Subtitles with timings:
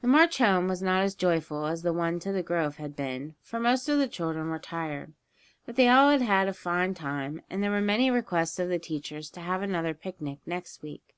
[0.00, 3.36] The march home was not as joyful as the one to the grove had been,
[3.40, 5.12] for most of the children were tired.
[5.64, 8.80] But they all had had a fine time, and there were many requests of the
[8.80, 11.14] teachers to have another picnic the next week.